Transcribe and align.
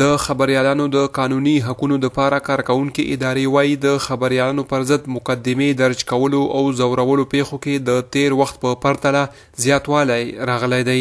د 0.00 0.16
خبريالانو 0.20 0.84
د 0.92 1.02
قانوني 1.16 1.52
حقوقو 1.64 1.96
د 2.02 2.10
پاره 2.18 2.36
کارکونکو 2.44 3.02
ادارې 3.14 3.50
وایي 3.54 3.74
د 3.80 3.98
خبريالانو 4.04 4.62
پر 4.70 4.84
ضد 4.90 5.08
مقدمه 5.16 5.66
درج 5.80 6.04
کولو 6.12 6.40
او 6.58 6.62
زورولو 6.78 7.24
پیښو 7.34 7.58
کې 7.66 7.84
د 7.88 8.00
تیر 8.16 8.36
وخت 8.38 8.60
په 8.62 8.78
پرتله 8.84 9.22
زیاتوالی 9.64 10.22
راغلی 10.50 10.78
دی 10.90 10.96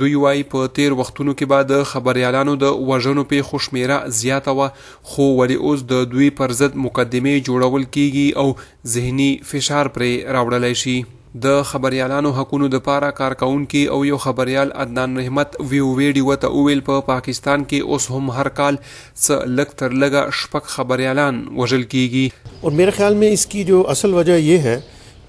دوی 0.00 0.14
وایي 0.24 0.42
په 0.54 0.72
تیر 0.80 0.96
وختونو 1.02 1.34
کې 1.34 1.52
به 1.52 1.68
د 1.74 1.86
خبريالانو 1.92 2.54
د 2.64 2.82
وژنو 2.90 3.24
پیښو 3.34 3.62
شمیره 3.68 4.00
زیاته 4.22 4.56
و 4.58 4.66
خو 5.12 5.28
ولی 5.42 5.60
اوس 5.68 5.84
د 5.94 6.02
دوی 6.16 6.30
پر 6.42 6.56
ضد 6.62 6.80
مقدمه 6.88 7.38
جوړول 7.38 7.86
کیږي 7.90 8.28
او 8.42 8.96
ذهني 8.96 9.30
فشار 9.52 9.92
پرې 9.98 10.36
راوړلی 10.38 10.74
شي 10.84 10.98
د 11.44 11.48
خبريالانو 11.68 12.30
حقوقو 12.36 12.66
د 12.74 12.78
پاره 12.84 13.08
کارکونکو 13.18 13.80
او 13.94 13.96
یو 14.08 14.18
خبريال 14.24 14.70
عدنان 14.84 15.16
رحمت 15.20 15.56
ویو 15.72 15.88
ویډي 15.98 16.22
وته 16.28 16.50
اویل 16.60 16.80
په 16.86 17.02
پاکستان 17.08 17.64
کې 17.72 17.96
اوس 17.96 18.06
هم 18.14 18.30
هر 18.36 18.48
کال 18.60 18.78
څ 19.24 19.56
لک 19.58 19.74
تر 19.82 19.96
لګه 20.04 20.38
شپک 20.40 20.72
خبريالان 20.76 21.40
وژل 21.62 21.86
کیږي 21.94 22.54
اور 22.62 22.78
میرے 22.80 22.94
خیال 23.00 23.20
میں 23.24 23.30
اس 23.38 23.46
کی 23.54 23.64
جو 23.72 23.82
اصل 23.96 24.14
وجہ 24.20 24.38
یہ 24.46 24.68
ہے 24.68 24.78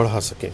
بڑھا 0.00 0.20
سکیں 0.30 0.50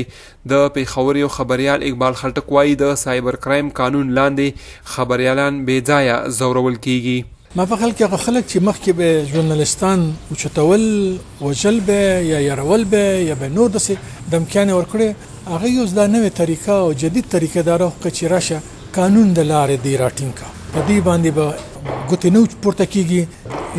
د 0.53 0.65
پیښور 0.79 1.21
یو 1.25 1.29
خبريال 1.39 1.85
اقبال 1.91 2.17
خلټک 2.23 2.57
وای 2.57 2.79
د 2.85 2.95
سایبر 3.03 3.41
کرایم 3.49 3.75
قانون 3.83 4.17
لاندې 4.21 4.89
خبريالان 4.95 5.61
بې 5.65 5.93
ځایه 5.93 6.35
زورول 6.41 6.81
کیږي 6.89 7.19
ما 7.55 7.65
په 7.65 7.75
خلک 7.81 7.97
هغه 8.01 8.15
خلک 8.17 8.45
چې 8.51 8.57
مخکې 8.65 8.91
به 8.91 9.25
ژورنالستان 9.31 9.99
وچتول 10.31 10.83
وجل 11.41 11.79
به 11.87 12.01
یا 12.31 12.39
يرول 12.39 12.83
به 12.93 13.03
یا 13.29 13.33
به 13.41 13.49
نور 13.55 13.69
داسې 13.71 13.93
د 14.31 14.39
امکان 14.41 14.69
ورکړي 14.69 15.07
هغه 15.49 15.67
یو 15.67 15.85
ځدا 15.89 16.05
نوې 16.13 16.29
طریقه 16.39 16.73
او 16.83 16.93
جدید 17.01 17.25
طریقه 17.33 17.61
دار 17.69 17.81
حق 17.87 18.05
چې 18.07 18.23
راشه 18.35 18.59
قانون 18.99 19.33
د 19.33 19.39
لارې 19.39 19.77
دی 19.85 19.97
راټینګ 19.97 20.33
کا 20.39 20.47
په 20.73 20.79
دې 20.87 21.01
باندې 21.01 21.29
به 21.29 21.53
ګوتې 22.09 22.25
نو 22.35 22.45
پورته 22.61 22.85
کیږي 22.85 23.25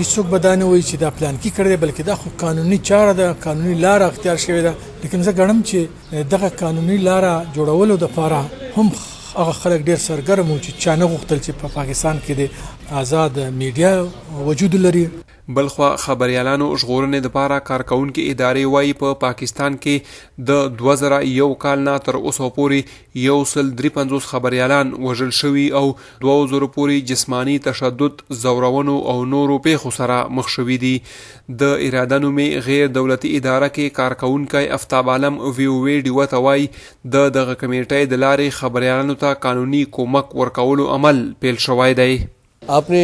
هیڅوک 0.01 0.27
به 0.33 0.39
دا 0.49 0.55
نه 0.57 0.65
وایي 0.67 0.83
چې 0.83 0.95
دا 1.05 1.11
پلان 1.17 1.35
کې 1.45 1.51
کړی 1.59 1.79
بلکې 1.85 2.03
دا 2.11 2.15
خو 2.15 2.31
قانوني 2.45 2.79
چاره 2.91 3.13
ده 3.21 3.33
قانوني 3.47 3.75
لار 3.85 4.03
اختیار 4.11 4.39
شوې 4.45 4.63
ده 4.67 4.75
لیکن 5.03 5.23
زه 5.27 5.33
ګڼم 5.41 5.59
چې 5.69 5.77
دغه 6.35 6.49
قانوني 6.63 6.99
لار 7.09 7.31
جوړولو 7.57 7.93
د 8.01 8.05
لپاره 8.05 8.45
هم 8.79 8.91
هغه 9.37 9.53
خلک 9.63 9.81
ډیر 9.89 9.99
سرګرم 10.09 10.49
چې 10.65 10.71
چانه 10.83 11.07
غوښتل 11.13 11.39
چې 11.45 11.53
په 11.61 11.67
پاکستان 11.79 12.17
کې 12.25 12.33
د 12.41 12.43
آزاد 13.03 13.35
میډیا 13.61 13.93
وجود 14.49 14.73
لري 14.85 15.05
بلخوا 15.51 15.97
خبريالانو 16.03 16.67
ژغورنې 16.81 17.23
د 17.23 17.31
پاره 17.37 17.57
کارکونکو 17.69 18.25
ادارې 18.33 18.69
وایي 18.73 18.91
په 18.99 19.15
پا 19.15 19.19
پاکستان 19.23 19.77
کې 19.85 20.43
د 20.51 20.83
2001 20.83 21.55
کال 21.65 21.81
نه 21.87 21.95
تر 22.09 22.19
اوسه 22.19 22.51
پورې 22.59 23.23
یو 23.23 23.39
سل 23.53 23.73
350 23.81 24.29
خبريالان 24.33 24.93
وژل 25.07 25.33
شوي 25.39 25.65
او 25.81 25.83
2000 26.27 26.69
پورې 26.77 27.09
جسمانی 27.11 27.57
تشدد 27.65 28.23
زورونو 28.45 28.95
او 29.13 29.15
نورو 29.33 29.57
پیښو 29.67 29.93
سره 29.99 30.21
مخ 30.41 30.53
شوي 30.57 30.77
دي 30.85 30.93
د 31.65 31.75
ارادانو 31.89 32.31
می 32.39 32.47
غیر 32.69 32.87
دولتي 32.99 33.33
اداره 33.41 33.71
کې 33.71 33.97
کارکونکو 33.99 34.63
افتاب 34.79 35.11
عالم 35.17 35.41
ویو 35.57 35.79
وی 35.89 35.97
ډی 36.09 36.13
وته 36.21 36.43
وایي 36.47 36.71
د 37.17 37.27
دغه 37.39 37.59
کمیټې 37.65 38.15
د 38.15 38.23
لارې 38.25 38.61
خبريالانو 38.63 39.19
ته 39.25 39.43
قانوني 39.49 39.83
کومک 39.99 40.39
ورکولو 40.43 40.89
عمل 40.99 41.21
پیل 41.47 41.61
شوی 41.67 41.99
دی 42.03 42.09
आपने 42.71 43.01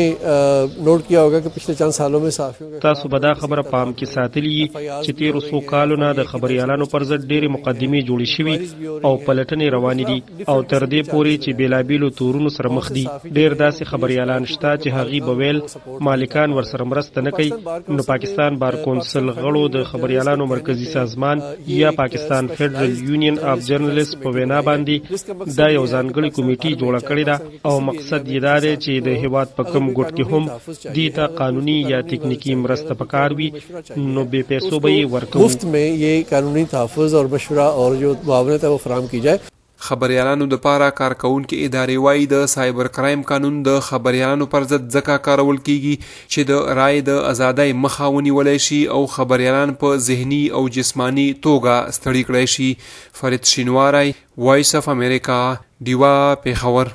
نوٹ 0.84 1.00
کیا 1.06 1.20
ہوگا 1.22 1.38
کہ 1.40 1.48
پچھلے 1.54 1.74
چند 1.74 1.90
سالوں 1.92 2.18
میں 2.20 2.30
صحافیوں 2.30 2.70
کا 2.70 2.78
تاسو 2.82 3.08
به 3.08 3.18
دا 3.22 3.32
خبره 3.38 3.62
پام 3.70 3.92
کې 3.92 4.12
ساتلی 4.12 4.66
چې 5.02 5.16
تیر 5.18 5.38
سو 5.48 5.60
کالو 5.72 5.96
نه 6.02 6.12
د 6.18 6.24
خبريالانو 6.32 6.84
پر 6.92 7.04
ضد 7.08 7.24
ډېری 7.32 7.48
مقدمه 7.52 8.00
جوړې 8.10 8.34
شوې 8.34 9.02
او 9.06 9.12
پلټنې 9.18 9.70
روانې 9.74 10.06
دي 10.10 10.44
او 10.52 10.62
تر 10.72 10.86
دې 10.86 11.02
پورې 11.02 11.36
چې 11.38 11.50
بیلابیلو 11.62 12.10
تورونو 12.20 12.48
سره 12.58 12.68
مخ 12.76 12.90
دي 12.98 13.02
ډېر 13.24 13.54
داسې 13.62 13.84
خبريالان 13.94 14.46
شته 14.52 14.76
چې 14.76 14.88
هغي 14.88 15.20
بویل 15.30 15.62
مالکان 16.10 16.52
ورسره 16.58 16.84
مرسته 16.92 17.20
نه 17.20 17.30
کوي 17.40 17.52
نو 17.98 18.02
پاکستان 18.12 18.58
بار 18.62 18.76
کونسل 18.84 19.32
غړو 19.32 19.70
د 19.78 19.84
خبريالانو 19.90 20.46
مرکزی 20.54 20.84
سازمان 20.92 21.42
یا 21.80 21.90
پاکستان 21.98 22.46
فدرل 22.62 22.96
یونین 23.08 23.38
اف 23.54 23.66
جرنالست 23.72 24.18
په 24.22 24.34
وینا 24.38 24.62
باندې 24.62 25.56
دا 25.56 25.68
یو 25.70 25.86
ځانګړي 25.94 26.32
کمیټه 26.40 26.80
جوړه 26.84 27.12
کړې 27.12 27.28
ده 27.30 27.40
او 27.70 27.80
مقصد 27.90 28.20
یې 28.28 28.40
دا 28.48 28.58
دی 28.58 28.76
چې 28.76 29.02
د 29.10 29.22
هیواد 29.26 29.46
هیواد 29.48 29.56
په 29.56 29.72
کم 29.72 29.92
ګټ 29.98 30.10
کې 30.14 30.24
هم 30.88 30.94
دي 30.96 31.06
ته 31.18 31.36
قانوني 31.40 31.76
یا 31.92 32.00
تکنیکی 32.12 32.54
مرسته 32.64 32.94
پکار 33.02 33.30
وي 33.40 33.50
نو 34.14 34.24
بے 34.34 34.42
پیسو 34.52 34.80
به 34.86 35.04
ورکو 35.14 35.44
مفت 35.44 35.64
میں 35.76 35.86
یہ 36.04 36.22
قانونی 36.30 36.64
تحفظ 36.76 37.14
اور 37.20 37.26
مشورہ 37.36 37.68
اور 37.84 37.94
جو 38.04 38.14
معاونت 38.26 38.64
ہے 38.64 38.68
وہ 38.76 38.82
فراہم 38.86 39.06
کی 39.14 39.20
جائے 39.28 39.46
خبريالانو 39.86 40.46
د 40.52 40.58
پاره 40.62 40.86
کارکونکو 41.00 41.56
ادارې 41.64 42.04
وایي 42.04 42.24
د 42.30 42.48
سایبر 42.52 42.88
کرایم 42.94 43.20
قانون 43.28 43.60
د 43.68 43.76
خبريالانو 43.88 44.48
پر 44.54 44.64
ضد 44.72 44.86
ځکه 44.94 45.22
کارول 45.26 45.60
کیږي 45.68 46.06
چې 46.06 46.48
د 46.48 46.78
رائے 46.80 47.04
د 47.08 47.20
ازادۍ 47.28 47.76
مخاوني 47.82 48.32
ولې 48.38 48.64
شي 48.64 48.80
او 48.96 49.02
خبريالان 49.14 49.74
په 49.84 49.92
ذهني 50.08 50.40
او 50.60 50.64
جسماني 50.78 51.26
توګه 51.30 51.96
ستړي 51.98 52.32
کړي 52.32 52.56
شي 52.56 53.16
فرید 53.20 53.52
شینواری 53.52 54.10
وایس 54.48 54.74
اف 54.80 54.92
امریکا 54.96 55.40
دیوا 55.90 56.14
پیښور 56.48 56.86